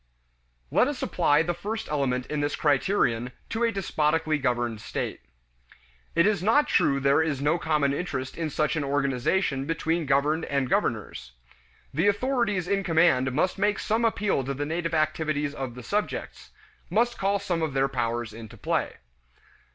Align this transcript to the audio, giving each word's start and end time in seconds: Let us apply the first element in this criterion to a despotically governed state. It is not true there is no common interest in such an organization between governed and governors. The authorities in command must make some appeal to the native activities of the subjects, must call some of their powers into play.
Let 0.71 0.87
us 0.87 1.03
apply 1.03 1.43
the 1.43 1.53
first 1.53 1.87
element 1.87 2.25
in 2.25 2.39
this 2.41 2.55
criterion 2.55 3.33
to 3.49 3.63
a 3.63 3.71
despotically 3.71 4.39
governed 4.39 4.81
state. 4.81 5.21
It 6.15 6.25
is 6.25 6.41
not 6.41 6.67
true 6.67 6.99
there 6.99 7.21
is 7.21 7.39
no 7.39 7.59
common 7.59 7.93
interest 7.93 8.35
in 8.35 8.49
such 8.49 8.75
an 8.75 8.83
organization 8.83 9.65
between 9.65 10.07
governed 10.07 10.43
and 10.45 10.67
governors. 10.71 11.33
The 11.93 12.07
authorities 12.07 12.67
in 12.67 12.83
command 12.83 13.31
must 13.31 13.59
make 13.59 13.77
some 13.77 14.03
appeal 14.03 14.43
to 14.45 14.55
the 14.55 14.65
native 14.65 14.95
activities 14.95 15.53
of 15.53 15.75
the 15.75 15.83
subjects, 15.83 16.49
must 16.89 17.19
call 17.19 17.37
some 17.37 17.61
of 17.61 17.73
their 17.75 17.87
powers 17.87 18.33
into 18.33 18.57
play. 18.57 18.95